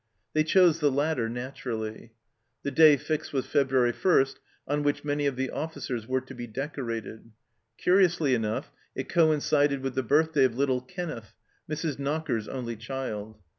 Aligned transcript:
They 0.33 0.43
chose 0.43 0.79
the 0.79 0.89
latter, 0.91 1.29
naturally. 1.29 2.13
The 2.63 2.71
day 2.71 2.97
fixed 2.97 3.33
was 3.33 3.45
February 3.45 3.91
1, 3.93 4.25
on 4.67 4.81
which 4.81 5.03
many 5.03 5.27
of 5.27 5.35
the 5.35 5.51
officers 5.51 6.07
were 6.07 6.21
to 6.21 6.33
be 6.33 6.47
decorated; 6.47 7.29
curiously 7.77 8.33
enough, 8.33 8.71
it 8.95 9.07
coincided 9.07 9.81
with 9.83 9.93
the 9.93 10.01
birthday 10.01 10.45
of 10.45 10.57
little 10.57 10.81
Kenneth, 10.81 11.35
Mrs. 11.69 11.99
Knocker's 11.99 12.47
only 12.47 12.75
child. 12.77 13.37